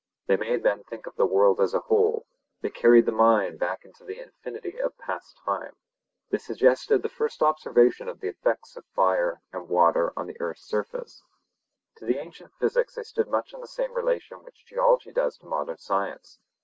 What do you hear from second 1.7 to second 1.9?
a